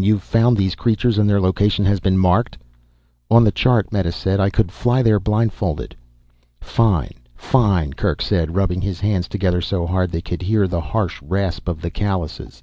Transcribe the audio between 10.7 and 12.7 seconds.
harsh rasp of the callouses.